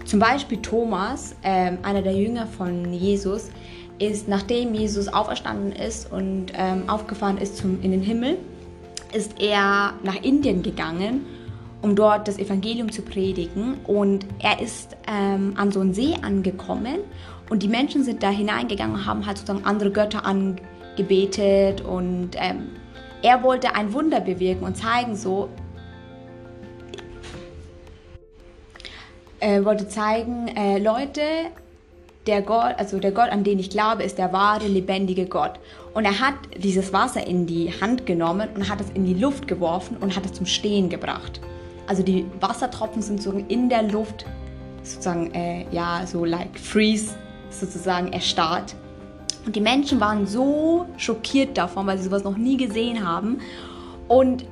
zum 0.04 0.20
Beispiel 0.20 0.58
Thomas, 0.58 1.36
ähm, 1.42 1.78
einer 1.82 2.02
der 2.02 2.14
Jünger 2.14 2.46
von 2.46 2.92
Jesus, 2.92 3.50
ist, 3.98 4.28
nachdem 4.28 4.74
Jesus 4.74 5.08
auferstanden 5.08 5.72
ist 5.72 6.10
und 6.12 6.46
ähm, 6.54 6.88
aufgefahren 6.88 7.38
ist 7.38 7.56
zum, 7.56 7.82
in 7.82 7.90
den 7.90 8.02
Himmel, 8.02 8.38
ist 9.12 9.40
er 9.40 9.94
nach 10.02 10.22
Indien 10.22 10.62
gegangen, 10.62 11.26
um 11.82 11.96
dort 11.96 12.28
das 12.28 12.38
Evangelium 12.38 12.92
zu 12.92 13.02
predigen. 13.02 13.74
Und 13.86 14.26
er 14.38 14.60
ist 14.60 14.96
ähm, 15.08 15.54
an 15.56 15.72
so 15.72 15.80
einen 15.80 15.94
See 15.94 16.14
angekommen 16.22 16.98
und 17.50 17.62
die 17.62 17.68
Menschen 17.68 18.04
sind 18.04 18.22
da 18.22 18.30
hineingegangen 18.30 18.96
und 18.96 19.06
haben 19.06 19.26
halt 19.26 19.38
sozusagen 19.38 19.64
andere 19.64 19.90
Götter 19.90 20.24
angebetet 20.24 21.80
und 21.80 22.30
ähm, 22.34 22.68
er 23.22 23.42
wollte 23.42 23.74
ein 23.74 23.92
Wunder 23.92 24.20
bewirken 24.20 24.64
und 24.64 24.76
zeigen 24.76 25.16
so, 25.16 25.48
er 29.40 29.64
wollte 29.64 29.88
zeigen, 29.88 30.48
äh, 30.48 30.78
Leute, 30.78 31.22
der 32.26 32.42
Gott, 32.42 32.74
also 32.76 32.98
der 32.98 33.12
Gott, 33.12 33.30
an 33.30 33.44
den 33.44 33.58
ich 33.58 33.70
glaube, 33.70 34.02
ist 34.02 34.18
der 34.18 34.32
wahre, 34.32 34.66
lebendige 34.66 35.26
Gott. 35.26 35.52
Und 35.94 36.04
er 36.04 36.20
hat 36.20 36.34
dieses 36.56 36.92
Wasser 36.92 37.26
in 37.26 37.46
die 37.46 37.72
Hand 37.80 38.04
genommen 38.04 38.48
und 38.54 38.68
hat 38.68 38.80
es 38.80 38.90
in 38.90 39.04
die 39.04 39.14
Luft 39.14 39.48
geworfen 39.48 39.96
und 40.00 40.14
hat 40.14 40.26
es 40.26 40.34
zum 40.34 40.46
Stehen 40.46 40.88
gebracht. 40.88 41.40
Also 41.86 42.02
die 42.02 42.26
Wassertropfen 42.40 43.00
sind 43.00 43.22
sozusagen 43.22 43.48
in 43.48 43.68
der 43.68 43.84
Luft, 43.84 44.26
sozusagen, 44.82 45.32
äh, 45.34 45.64
ja, 45.70 46.02
so 46.06 46.24
like 46.24 46.58
freeze, 46.58 47.14
sozusagen 47.48 48.12
erstarrt. 48.12 48.74
Und 49.46 49.56
die 49.56 49.60
Menschen 49.60 49.98
waren 49.98 50.26
so 50.26 50.84
schockiert 50.98 51.56
davon, 51.56 51.86
weil 51.86 51.96
sie 51.96 52.04
sowas 52.04 52.24
noch 52.24 52.36
nie 52.36 52.58
gesehen 52.58 53.08
haben. 53.08 53.38
Und 54.08 54.44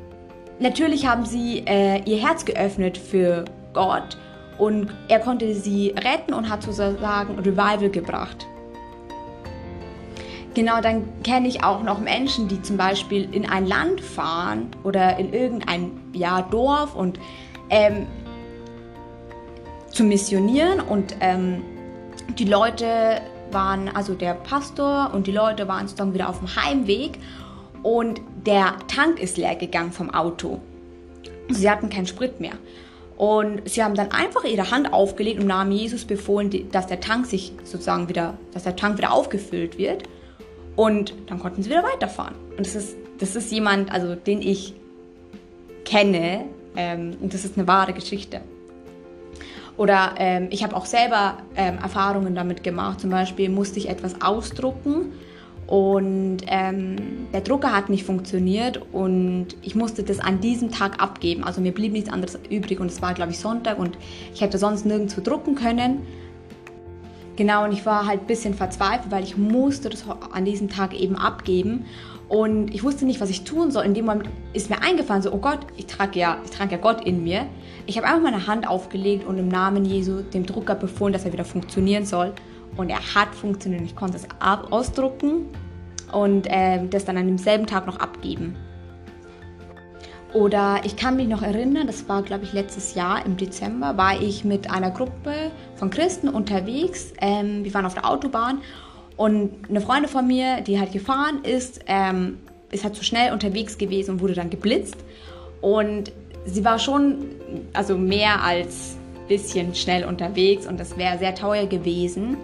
natürlich 0.59 1.07
haben 1.07 1.27
sie 1.27 1.65
äh, 1.67 2.01
ihr 2.05 2.17
Herz 2.17 2.47
geöffnet 2.47 2.97
für 2.97 3.45
Gott 3.75 4.17
und 4.59 4.91
er 5.09 5.21
konnte 5.21 5.55
sie 5.55 5.95
retten 5.97 6.35
und 6.35 6.49
hat 6.49 6.63
sozusagen 6.63 7.39
Revival 7.39 7.91
gebracht. 7.91 8.47
Genau, 10.55 10.81
dann 10.81 11.05
kenne 11.23 11.49
ich 11.49 11.63
auch 11.63 11.83
noch 11.83 12.01
Menschen, 12.01 12.49
die 12.49 12.63
zum 12.63 12.79
Beispiel 12.79 13.29
in 13.35 13.47
ein 13.47 13.67
Land 13.67 14.01
fahren 14.01 14.71
oder 14.85 15.19
in 15.19 15.35
irgendein 15.35 15.91
ja, 16.15 16.41
Dorf 16.41 16.95
und 16.95 17.21
ähm, 17.69 18.07
zu 19.91 20.05
missionieren 20.05 20.81
und 20.81 21.15
ähm, 21.21 21.63
die 22.39 22.47
Leute 22.47 23.21
waren, 23.51 23.89
also 23.95 24.15
der 24.15 24.33
Pastor 24.33 25.11
und 25.13 25.27
die 25.27 25.33
Leute 25.33 25.69
waren 25.69 25.89
sozusagen 25.89 26.15
wieder 26.15 26.31
auf 26.31 26.39
dem 26.39 26.57
Heimweg 26.57 27.19
und 27.83 28.21
der 28.47 28.77
Tank 28.89 29.21
ist 29.21 29.37
leer 29.37 29.57
gegangen 29.57 29.93
vom 29.93 30.09
Auto. 30.11 30.61
Sie 31.49 31.71
hatten 31.71 31.91
keinen 31.91 32.07
Sprit 32.07 32.41
mehr. 32.41 32.55
Und 33.17 33.69
sie 33.69 33.83
haben 33.83 33.95
dann 33.95 34.11
einfach 34.11 34.45
ihre 34.45 34.71
Hand 34.71 34.93
aufgelegt 34.93 35.41
und 35.41 35.47
Namen 35.47 35.73
Jesus 35.73 36.05
befohlen, 36.05 36.51
dass 36.71 36.87
der 36.87 37.01
Tank 37.01 37.27
sich 37.27 37.53
sozusagen 37.65 38.09
wieder, 38.09 38.37
dass 38.53 38.65
der 38.65 38.77
Tank 38.77 38.99
wieder 38.99 39.13
aufgefüllt 39.13 39.79
wird. 39.79 40.03
Und 40.77 41.15
dann 41.27 41.39
konnten 41.39 41.63
sie 41.63 41.71
wieder 41.71 41.83
weiterfahren. 41.83 42.35
Und 42.57 42.67
das 42.67 42.75
ist, 42.75 42.97
das 43.19 43.35
ist 43.35 43.51
jemand, 43.51 43.91
also 43.91 44.15
den 44.15 44.43
ich 44.43 44.75
kenne. 45.87 46.45
Ähm, 46.77 47.17
und 47.21 47.33
das 47.33 47.47
ist 47.47 47.57
eine 47.57 47.67
wahre 47.67 47.95
Geschichte. 47.95 48.43
Oder 49.79 50.15
ähm, 50.19 50.49
ich 50.51 50.63
habe 50.63 50.77
auch 50.77 50.87
selber 50.87 51.39
ähm, 51.55 51.79
Erfahrungen 51.79 52.35
damit 52.35 52.63
gemacht. 52.63 53.01
Zum 53.01 53.11
Beispiel 53.11 53.49
musste 53.49 53.79
ich 53.79 53.89
etwas 53.89 54.21
ausdrucken 54.21 55.13
und 55.67 56.39
ähm, 56.47 56.97
der 57.33 57.41
Drucker 57.41 57.73
hat 57.73 57.89
nicht 57.89 58.05
funktioniert 58.05 58.81
und 58.93 59.49
ich 59.63 59.75
musste 59.75 60.05
das 60.05 60.21
an 60.21 60.41
diesem 60.41 60.71
Tag 60.71 61.03
abgeben. 61.03 61.43
Also 61.43 61.61
mir 61.61 61.73
blieb 61.73 61.93
nichts 61.93 62.11
anderes 62.11 62.39
übrig 62.49 62.79
und 62.79 62.87
es 62.87 63.03
war, 63.03 63.15
glaube 63.15 63.33
ich, 63.33 63.39
Sonntag 63.39 63.79
und 63.79 63.99
ich 64.33 64.41
hätte 64.43 64.59
sonst 64.59 64.87
nirgendwo 64.87 65.21
drucken 65.21 65.57
können. 65.57 66.07
Genau, 67.35 67.65
und 67.65 67.73
ich 67.73 67.85
war 67.85 68.07
halt 68.07 68.23
ein 68.23 68.27
bisschen 68.27 68.55
verzweifelt, 68.55 69.11
weil 69.11 69.25
ich 69.25 69.37
musste 69.37 69.91
das 69.91 70.05
an 70.33 70.45
diesem 70.45 70.69
Tag 70.69 70.99
eben 70.99 71.17
abgeben. 71.17 71.85
Und 72.29 72.75
ich 72.75 72.83
wusste 72.83 73.05
nicht, 73.05 73.21
was 73.21 73.31
ich 73.31 73.45
tun 73.45 73.71
soll. 73.71 73.85
In 73.85 73.95
dem 73.95 74.07
Moment 74.07 74.29
ist 74.53 74.71
mir 74.71 74.83
eingefallen, 74.83 75.23
so, 75.23 75.33
oh 75.33 75.39
Gott, 75.39 75.61
ich 75.77 75.87
trage 75.87 76.19
ja, 76.19 76.39
ich 76.45 76.51
trage 76.51 76.73
ja 76.73 76.79
Gott 76.79 77.05
in 77.05 77.23
mir. 77.23 77.47
Ich 77.87 77.99
habe 77.99 78.07
einfach 78.07 78.23
meine 78.23 78.47
Hand 78.47 78.67
aufgelegt 78.67 79.27
und 79.27 79.39
im 79.39 79.49
Namen 79.49 79.85
Jesu 79.85 80.23
dem 80.23 80.47
Drucker 80.47 80.75
befohlen, 80.75 81.13
dass 81.13 81.25
er 81.25 81.33
wieder 81.33 81.45
funktionieren 81.45 82.05
soll. 82.05 82.33
Und 82.77 82.91
er 82.91 83.15
hat 83.15 83.35
funktioniert. 83.35 83.83
Ich 83.83 83.97
konnte 83.97 84.17
es 84.17 84.27
ausdrucken 84.71 85.47
und 86.13 86.47
äh, 86.47 86.87
das 86.89 87.05
dann 87.05 87.17
an 87.17 87.27
demselben 87.27 87.67
Tag 87.67 87.87
noch 87.87 87.99
abgeben. 87.99 88.57
Oder 90.33 90.81
ich 90.85 90.97
kann 90.97 91.17
mich 91.17 91.29
noch 91.29 91.43
erinnern, 91.43 91.87
das 91.87 92.09
war 92.09 92.23
glaube 92.23 92.45
ich 92.45 92.53
letztes 92.53 92.95
Jahr 92.95 93.25
im 93.25 93.37
Dezember, 93.39 93.97
war 93.97 94.21
ich 94.21 94.45
mit 94.45 94.71
einer 94.71 94.91
Gruppe 94.91 95.51
von 95.77 95.89
Christen 95.89 96.29
unterwegs. 96.29 97.15
Ähm, 97.21 97.65
wir 97.65 97.73
waren 97.73 97.87
auf 97.87 97.95
der 97.95 98.07
Autobahn 98.07 98.59
und 99.17 99.51
eine 99.69 99.81
Freundin 99.81 100.11
von 100.11 100.27
mir, 100.27 100.61
die 100.61 100.79
halt 100.79 100.93
gefahren 100.93 101.43
ist, 101.43 101.81
ähm, 101.87 102.39
ist 102.71 102.85
halt 102.85 102.97
zu 102.97 103.05
schnell 103.05 103.33
unterwegs 103.33 103.79
gewesen 103.79 104.13
und 104.13 104.21
wurde 104.21 104.35
dann 104.35 104.51
geblitzt. 104.51 104.97
Und 105.63 106.13
sie 106.45 106.65
war 106.65 106.79
schon, 106.79 107.31
also 107.73 107.97
mehr 107.97 108.43
als 108.43 108.96
bisschen 109.29 109.75
schnell 109.75 110.05
unterwegs 110.05 110.67
und 110.67 110.79
das 110.79 110.97
wäre 110.97 111.19
sehr 111.19 111.35
teuer 111.35 111.67
gewesen. 111.67 112.37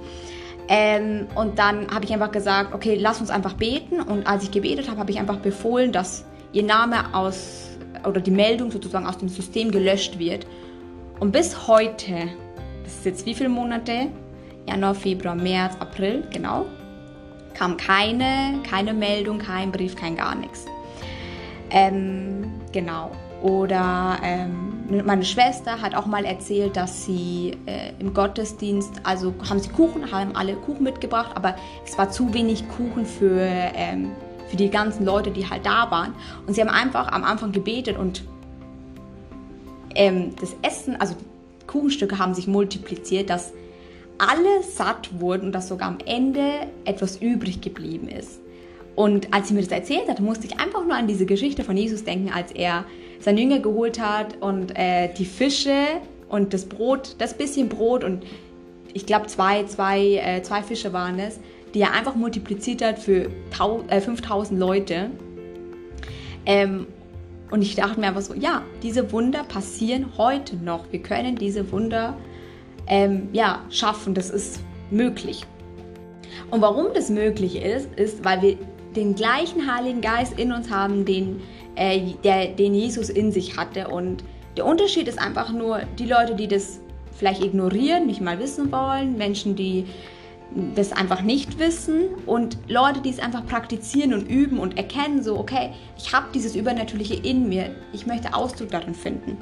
Ähm, 0.69 1.27
und 1.35 1.59
dann 1.59 1.91
habe 1.93 2.05
ich 2.05 2.13
einfach 2.13 2.33
gesagt, 2.33 2.75
okay, 2.75 2.97
lass 2.99 3.21
uns 3.21 3.31
einfach 3.31 3.55
beten. 3.55 4.01
Und 4.01 4.27
als 4.27 4.45
ich 4.45 4.51
gebetet 4.51 4.89
habe, 4.89 5.01
habe 5.01 5.11
ich 5.11 5.19
einfach 5.19 5.39
befohlen, 5.39 5.93
dass 5.93 6.25
ihr 6.53 6.63
Name 6.63 7.15
aus 7.15 7.69
oder 8.07 8.21
die 8.21 8.31
Meldung 8.31 8.71
sozusagen 8.71 9.07
aus 9.07 9.19
dem 9.19 9.29
System 9.29 9.71
gelöscht 9.71 10.19
wird. 10.19 10.47
Und 11.21 11.33
bis 11.33 11.69
heute, 11.69 12.31
das 12.85 12.95
ist 12.95 13.05
jetzt 13.05 13.27
wie 13.27 13.35
viele 13.35 13.49
Monate? 13.49 14.09
Januar, 14.67 14.95
Februar, 14.95 15.35
März, 15.35 15.75
April, 15.81 16.23
genau, 16.31 16.67
kam 17.55 17.77
keine, 17.77 18.61
keine 18.69 18.95
Meldung, 18.95 19.39
kein 19.39 19.73
Brief, 19.73 19.97
kein 19.97 20.17
gar 20.17 20.35
nichts. 20.35 20.67
Ähm, 21.71 22.53
genau. 22.73 23.11
Oder 23.43 24.19
ähm, 24.23 24.72
meine 25.01 25.25
Schwester 25.25 25.81
hat 25.81 25.95
auch 25.95 26.07
mal 26.07 26.25
erzählt, 26.25 26.77
dass 26.77 27.05
sie 27.05 27.57
äh, 27.67 27.93
im 27.99 28.13
Gottesdienst, 28.13 28.93
also 29.05 29.33
haben 29.49 29.61
sie 29.61 29.71
Kuchen, 29.71 30.11
haben 30.11 30.37
alle 30.37 30.55
Kuchen 30.55 30.83
mitgebracht, 30.83 31.33
aber 31.35 31.57
es 31.87 31.97
war 31.97 32.11
zu 32.11 32.35
wenig 32.35 32.69
Kuchen 32.69 33.07
für, 33.07 33.41
ähm, 33.41 34.11
für 34.49 34.57
die 34.57 34.69
ganzen 34.69 35.05
Leute, 35.05 35.31
die 35.31 35.49
halt 35.49 35.65
da 35.65 35.91
waren. 35.91 36.15
Und 36.47 36.55
sie 36.55 36.61
haben 36.61 36.69
einfach 36.69 37.11
am 37.13 37.25
Anfang 37.25 37.53
gebetet 37.53 37.97
und 37.97 38.25
ähm, 39.95 40.35
das 40.41 40.55
Essen, 40.63 41.01
also 41.01 41.15
Kuchenstücke 41.67 42.19
haben 42.19 42.35
sich 42.35 42.47
multipliziert, 42.47 43.31
dass 43.31 43.53
alle 44.19 44.63
satt 44.63 45.21
wurden 45.21 45.47
und 45.47 45.53
dass 45.53 45.69
sogar 45.69 45.89
am 45.89 45.99
Ende 46.05 46.67
etwas 46.85 47.17
übrig 47.17 47.61
geblieben 47.61 48.09
ist. 48.09 48.41
Und 48.95 49.33
als 49.33 49.49
sie 49.49 49.55
mir 49.55 49.63
das 49.63 49.71
erzählt 49.71 50.09
hat, 50.09 50.21
musste 50.21 50.47
ich 50.47 50.61
einfach 50.61 50.85
nur 50.85 50.95
an 50.95 51.07
diese 51.07 51.25
Geschichte 51.25 51.65
von 51.65 51.77
Jesus 51.77 52.05
denken, 52.05 52.31
als 52.31 52.53
er 52.53 52.85
seinen 53.23 53.39
Jünger 53.39 53.61
geholt 53.61 54.01
hat 54.01 54.37
und 54.41 54.77
äh, 54.77 55.13
die 55.15 55.25
Fische 55.25 55.77
und 56.29 56.53
das 56.53 56.67
Brot, 56.67 57.17
das 57.19 57.35
bisschen 57.35 57.69
Brot 57.69 58.05
und 58.05 58.25
ich 58.95 59.07
glaube 59.07 59.27
zwei, 59.27 59.65
zwei, 59.65 60.17
äh, 60.17 60.43
zwei 60.43 60.63
Fische 60.63 60.93
waren 60.93 61.19
es, 61.19 61.39
die 61.73 61.81
er 61.81 61.93
einfach 61.93 62.15
multipliziert 62.15 62.83
hat 62.83 62.99
für 62.99 63.31
äh, 63.89 64.01
5000 64.01 64.59
Leute. 64.59 65.11
Ähm, 66.45 66.87
und 67.51 67.63
ich 67.63 67.75
dachte 67.75 68.01
mir 68.01 68.09
einfach 68.09 68.23
so, 68.23 68.35
ja, 68.35 68.63
diese 68.83 69.13
Wunder 69.13 69.45
passieren 69.45 70.07
heute 70.17 70.57
noch. 70.57 70.91
Wir 70.91 71.03
können 71.03 71.37
diese 71.37 71.71
Wunder 71.71 72.17
ähm, 72.87 73.29
ja, 73.33 73.61
schaffen. 73.71 74.15
Das 74.15 74.31
ist 74.31 74.61
möglich. 74.91 75.45
Und 76.51 76.63
warum 76.63 76.87
das 76.95 77.11
möglich 77.11 77.57
ist, 77.57 77.89
ist, 77.97 78.25
weil 78.25 78.43
wir 78.43 78.57
den 78.97 79.15
gleichen 79.15 79.73
Heiligen 79.73 80.01
Geist 80.01 80.39
in 80.39 80.53
uns 80.53 80.71
haben, 80.71 81.05
den, 81.05 81.41
äh, 81.77 82.01
der, 82.25 82.49
den 82.49 82.75
Jesus 82.75 83.11
in 83.11 83.33
sich 83.33 83.57
hatte. 83.57 83.89
Und 83.89 84.25
Der 84.57 84.67
Unterschied 84.67 85.09
ist 85.09 85.19
einfach 85.19 85.51
nur 85.53 85.81
die 85.99 86.05
Leute, 86.05 86.35
die 86.35 86.47
das 86.47 86.81
vielleicht 87.17 87.43
ignorieren, 87.43 88.07
nicht 88.07 88.21
mal 88.21 88.39
wissen 88.39 88.71
wollen, 88.71 89.17
Menschen, 89.17 89.57
die 89.57 89.87
das 90.75 90.93
einfach 90.93 91.23
nicht 91.23 91.59
wissen 91.59 92.09
und 92.27 92.59
Leute, 92.69 93.01
die 93.01 93.11
es 93.11 93.19
einfach 93.19 93.47
praktizieren 93.47 94.13
und 94.13 94.29
üben 94.29 94.59
und 94.59 94.77
erkennen, 94.77 95.23
so, 95.23 95.39
okay, 95.39 95.71
ich 95.97 96.13
habe 96.13 96.27
dieses 96.35 96.55
Übernatürliche 96.55 97.15
in 97.15 97.49
mir, 97.49 97.75
ich 97.93 98.07
möchte 98.07 98.35
Ausdruck 98.35 98.71
darin 98.71 98.95
finden. 98.95 99.39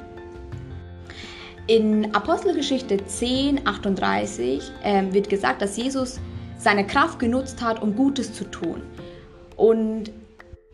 In 1.67 2.13
Apostelgeschichte 2.15 3.05
10, 3.05 3.67
38 3.67 4.71
äh, 4.83 5.03
wird 5.11 5.29
gesagt, 5.29 5.61
dass 5.61 5.77
Jesus 5.77 6.19
seine 6.57 6.85
Kraft 6.85 7.19
genutzt 7.19 7.61
hat, 7.61 7.81
um 7.81 7.95
Gutes 7.95 8.33
zu 8.33 8.45
tun. 8.45 8.81
Und 9.57 10.11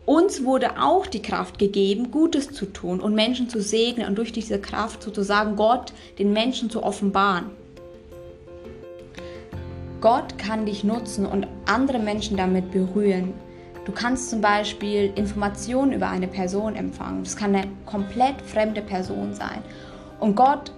uns 0.08 0.42
wurde 0.42 0.80
auch 0.80 1.06
die 1.06 1.20
Kraft 1.20 1.58
gegeben, 1.58 2.10
Gutes 2.10 2.50
zu 2.50 2.64
tun 2.64 2.98
und 2.98 3.14
Menschen 3.14 3.50
zu 3.50 3.60
segnen 3.60 4.08
und 4.08 4.16
durch 4.16 4.32
diese 4.32 4.58
Kraft 4.58 5.02
sozusagen 5.02 5.54
Gott 5.54 5.92
den 6.18 6.32
Menschen 6.32 6.70
zu 6.70 6.82
offenbaren. 6.82 7.50
Gott 10.00 10.38
kann 10.38 10.64
dich 10.64 10.82
nutzen 10.82 11.26
und 11.26 11.46
andere 11.66 11.98
Menschen 11.98 12.38
damit 12.38 12.70
berühren. 12.70 13.34
Du 13.84 13.92
kannst 13.92 14.30
zum 14.30 14.40
Beispiel 14.40 15.12
Informationen 15.14 15.92
über 15.92 16.08
eine 16.08 16.28
Person 16.28 16.74
empfangen. 16.74 17.24
Das 17.24 17.36
kann 17.36 17.54
eine 17.54 17.68
komplett 17.84 18.40
fremde 18.40 18.80
Person 18.80 19.34
sein. 19.34 19.62
Und 20.20 20.36
Gott 20.36 20.72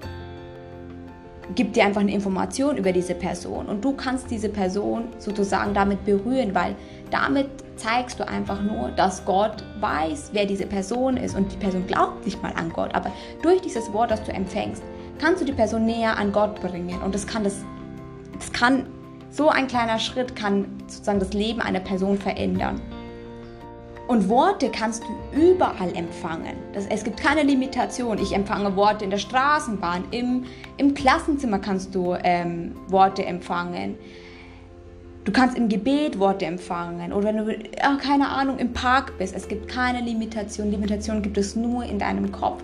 gibt 1.54 1.76
dir 1.76 1.84
einfach 1.84 2.00
eine 2.00 2.12
Information 2.12 2.76
über 2.76 2.92
diese 2.92 3.14
Person 3.14 3.66
und 3.66 3.84
du 3.84 3.92
kannst 3.92 4.30
diese 4.30 4.48
Person 4.48 5.04
sozusagen 5.18 5.74
damit 5.74 6.04
berühren, 6.04 6.54
weil 6.54 6.74
damit 7.10 7.48
zeigst 7.76 8.18
du 8.20 8.28
einfach 8.28 8.60
nur, 8.62 8.90
dass 8.90 9.24
Gott 9.24 9.64
weiß, 9.80 10.30
wer 10.32 10.46
diese 10.46 10.66
Person 10.66 11.16
ist 11.16 11.36
und 11.36 11.50
die 11.52 11.56
Person 11.56 11.86
glaubt 11.86 12.24
nicht 12.24 12.42
mal 12.42 12.52
an 12.54 12.70
Gott, 12.70 12.94
aber 12.94 13.10
durch 13.42 13.60
dieses 13.60 13.92
Wort, 13.92 14.10
das 14.10 14.22
du 14.22 14.32
empfängst, 14.32 14.82
kannst 15.18 15.40
du 15.40 15.44
die 15.44 15.52
Person 15.52 15.86
näher 15.86 16.16
an 16.18 16.32
Gott 16.32 16.60
bringen 16.60 17.00
und 17.02 17.14
das 17.14 17.26
kann 17.26 17.44
das, 17.44 17.64
das 18.38 18.52
kann 18.52 18.86
so 19.30 19.48
ein 19.48 19.66
kleiner 19.68 19.98
Schritt 19.98 20.34
kann 20.34 20.66
sozusagen 20.88 21.20
das 21.20 21.32
Leben 21.32 21.60
einer 21.60 21.80
Person 21.80 22.18
verändern. 22.18 22.80
Und 24.08 24.28
Worte 24.28 24.70
kannst 24.70 25.04
du 25.04 25.38
überall 25.38 25.94
empfangen. 25.94 26.56
Das, 26.72 26.84
es 26.86 27.04
gibt 27.04 27.20
keine 27.20 27.44
Limitation. 27.44 28.18
Ich 28.18 28.32
empfange 28.34 28.74
Worte 28.74 29.04
in 29.04 29.10
der 29.12 29.18
Straßenbahn, 29.18 30.02
im, 30.10 30.46
im 30.78 30.94
Klassenzimmer 30.94 31.60
kannst 31.60 31.94
du 31.94 32.16
ähm, 32.24 32.74
Worte 32.88 33.24
empfangen. 33.24 33.96
Du 35.24 35.32
kannst 35.32 35.56
im 35.58 35.68
Gebet 35.68 36.18
Worte 36.18 36.46
empfangen 36.46 37.12
oder 37.12 37.28
wenn 37.28 37.36
du, 37.36 37.52
ja, 37.52 37.96
keine 37.96 38.30
Ahnung, 38.30 38.58
im 38.58 38.72
Park 38.72 39.18
bist. 39.18 39.34
Es 39.34 39.48
gibt 39.48 39.68
keine 39.68 40.00
Limitation. 40.00 40.70
Limitation 40.70 41.20
gibt 41.20 41.36
es 41.36 41.54
nur 41.56 41.84
in 41.84 41.98
deinem 41.98 42.32
Kopf. 42.32 42.62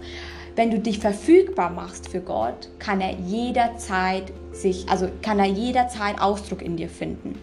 Wenn 0.54 0.70
du 0.70 0.78
dich 0.78 0.98
verfügbar 0.98 1.68
machst 1.68 2.08
für 2.08 2.20
Gott, 2.20 2.70
kann 2.78 3.02
er 3.02 3.12
jederzeit 3.12 4.32
sich, 4.52 4.88
also 4.88 5.10
kann 5.20 5.38
er 5.38 5.44
jederzeit 5.44 6.18
Ausdruck 6.18 6.62
in 6.62 6.78
dir 6.78 6.88
finden. 6.88 7.38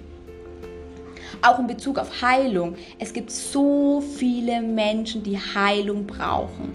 Auch 1.43 1.59
in 1.59 1.67
Bezug 1.67 1.99
auf 1.99 2.23
Heilung. 2.23 2.75
Es 2.97 3.13
gibt 3.13 3.29
so 3.29 4.01
viele 4.01 4.61
Menschen, 4.63 5.21
die 5.21 5.37
Heilung 5.37 6.07
brauchen. 6.07 6.71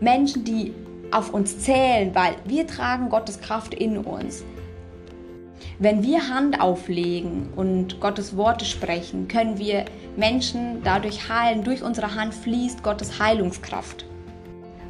Menschen, 0.00 0.42
die 0.42 0.74
auf 1.12 1.32
uns 1.32 1.60
zählen, 1.60 2.12
weil 2.12 2.34
wir 2.44 2.66
tragen 2.66 3.08
Gottes 3.08 3.40
Kraft 3.40 3.72
in 3.72 3.98
uns. 3.98 4.42
Wenn 5.80 6.02
wir 6.02 6.28
Hand 6.28 6.60
auflegen 6.60 7.50
und 7.54 8.00
Gottes 8.00 8.36
Worte 8.36 8.64
sprechen, 8.64 9.28
können 9.28 9.58
wir 9.58 9.84
Menschen 10.16 10.82
dadurch 10.82 11.28
heilen. 11.28 11.62
Durch 11.62 11.84
unsere 11.84 12.16
Hand 12.16 12.34
fließt 12.34 12.82
Gottes 12.82 13.20
Heilungskraft. 13.20 14.04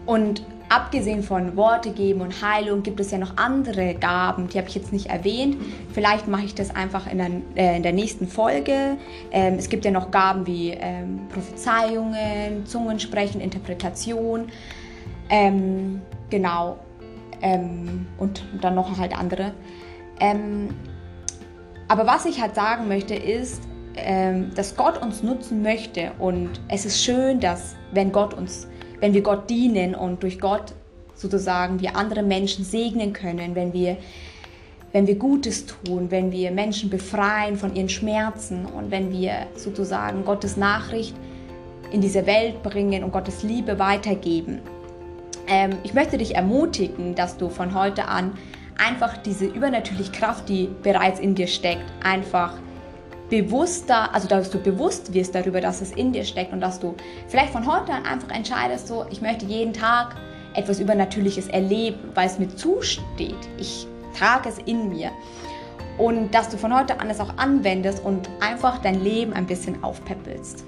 Und 0.07 0.42
abgesehen 0.71 1.23
von 1.23 1.57
Worte 1.57 1.90
geben 1.90 2.23
und 2.23 2.42
Heilung 2.42 2.83
gibt 2.83 3.00
es 3.00 3.11
ja 3.11 3.18
noch 3.18 3.37
andere 3.37 3.97
Gaben, 3.97 4.49
die 4.49 4.57
habe 4.57 4.68
ich 4.68 4.74
jetzt 4.74 4.90
nicht 4.90 5.07
erwähnt. 5.07 5.59
Vielleicht 5.92 6.27
mache 6.27 6.46
ich 6.46 6.55
das 6.55 6.74
einfach 6.74 7.07
in 7.11 7.18
der, 7.18 7.31
äh, 7.57 7.77
in 7.77 7.83
der 7.83 7.92
nächsten 7.92 8.27
Folge. 8.27 8.96
Ähm, 9.31 9.57
es 9.59 9.68
gibt 9.68 9.85
ja 9.85 9.90
noch 9.90 10.11
Gaben 10.11 10.46
wie 10.46 10.70
ähm, 10.70 11.20
Prophezeiungen, 11.29 12.64
Zungensprechen, 12.64 13.42
Interpretation. 13.42 14.46
Ähm, 15.29 16.01
genau. 16.31 16.79
Ähm, 17.42 18.07
und 18.16 18.42
dann 18.62 18.74
noch 18.74 18.98
halt 18.98 19.14
andere. 19.14 19.53
Ähm, 20.20 20.74
aber 21.88 22.07
was 22.07 22.26
ich 22.26 22.40
halt 22.40 22.54
sagen 22.54 22.88
möchte 22.88 23.14
ist, 23.14 23.62
ähm, 23.96 24.50
dass 24.54 24.76
Gott 24.76 25.00
uns 25.00 25.22
nutzen 25.22 25.62
möchte 25.62 26.12
und 26.18 26.61
es 26.68 26.85
ist 26.85 27.02
schön, 27.02 27.40
dass 27.40 27.74
wenn 27.92 28.12
Gott 28.12 28.35
uns 28.35 28.68
wenn 29.00 29.14
wir 29.14 29.22
Gott 29.22 29.48
dienen 29.48 29.94
und 29.94 30.22
durch 30.22 30.40
Gott 30.40 30.74
sozusagen 31.14 31.81
wir 31.81 31.96
andere 31.96 32.22
Menschen 32.22 32.64
segnen 32.64 33.12
können, 33.12 33.54
wenn 33.54 33.72
wir, 33.72 33.96
wenn 34.92 35.07
wir 35.07 35.16
Gutes 35.16 35.66
tun, 35.66 36.11
wenn 36.11 36.33
wir 36.33 36.50
Menschen 36.50 36.90
befreien 36.90 37.57
von 37.57 37.74
ihren 37.74 37.88
Schmerzen 37.88 38.66
und 38.66 38.90
wenn 38.90 39.12
wir 39.12 39.46
sozusagen 39.57 40.24
Gottes 40.24 40.57
Nachricht 40.57 41.14
in 41.90 42.00
diese 42.00 42.26
Welt 42.26 42.62
bringen 42.62 43.02
und 43.02 43.12
Gottes 43.12 43.42
Liebe 43.42 43.78
weitergeben. 43.78 44.61
Ähm, 45.46 45.70
ich 45.83 45.94
möchte 45.94 46.18
dich 46.18 46.35
ermutigen, 46.35 47.14
dass 47.14 47.37
du 47.37 47.48
von 47.48 47.74
heute 47.74 48.07
an 48.07 48.33
einfach 48.78 49.16
diese 49.18 49.46
übernatürliche 49.46 50.12
Kraft, 50.12 50.48
die 50.48 50.68
bereits 50.82 51.20
in 51.20 51.34
dir 51.34 51.46
steckt, 51.46 51.84
einfach 52.02 52.54
bewusster, 53.28 54.14
also 54.14 54.26
dass 54.26 54.50
du 54.50 54.58
bewusst 54.58 55.12
wirst 55.12 55.34
darüber, 55.34 55.60
dass 55.60 55.80
es 55.80 55.92
in 55.92 56.12
dir 56.12 56.24
steckt 56.24 56.52
und 56.52 56.60
dass 56.60 56.80
du 56.80 56.94
vielleicht 57.28 57.52
von 57.52 57.66
heute 57.66 57.92
an 57.92 58.06
einfach 58.06 58.30
entscheidest, 58.30 58.88
so 58.88 59.04
ich 59.10 59.20
möchte 59.20 59.44
jeden 59.44 59.72
Tag 59.72 60.16
etwas 60.54 60.80
Übernatürliches 60.80 61.48
erleben, 61.48 61.98
weil 62.14 62.26
es 62.26 62.38
mir 62.38 62.48
zusteht. 62.48 63.36
Ich 63.58 63.86
trage 64.18 64.48
es 64.48 64.58
in 64.58 64.88
mir. 64.88 65.10
Und 65.98 66.32
dass 66.32 66.48
du 66.48 66.56
von 66.56 66.74
heute 66.74 67.00
an 67.00 67.10
es 67.10 67.20
auch 67.20 67.36
anwendest 67.36 68.04
und 68.04 68.28
einfach 68.40 68.78
dein 68.78 69.02
Leben 69.02 69.32
ein 69.32 69.46
bisschen 69.46 69.82
aufpäppelst. 69.82 70.64